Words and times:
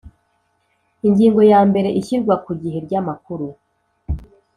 Ingingo 1.07 1.41
ya 1.51 1.59
mbere 1.69 1.89
Ishyirwa 1.99 2.35
ku 2.45 2.51
gihe 2.61 2.77
ry 2.85 2.93
amakuru 3.01 3.47